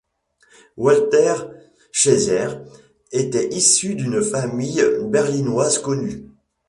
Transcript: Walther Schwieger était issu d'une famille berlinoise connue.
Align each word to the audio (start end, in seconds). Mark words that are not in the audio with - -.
Walther 0.77 1.47
Schwieger 1.91 2.47
était 3.11 3.49
issu 3.55 3.93
d'une 3.93 4.23
famille 4.23 4.83
berlinoise 5.03 5.77
connue. 5.77 6.25